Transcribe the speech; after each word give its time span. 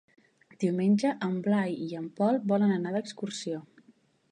Diumenge 0.63 1.11
en 1.27 1.35
Blai 1.49 1.77
i 1.89 1.99
en 2.01 2.09
Pol 2.21 2.41
volen 2.55 2.75
anar 2.79 2.97
d'excursió. 2.99 3.63